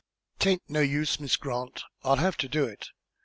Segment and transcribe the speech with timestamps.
[0.39, 2.89] "'Taint no use, Miss Grant; I'll have to do it.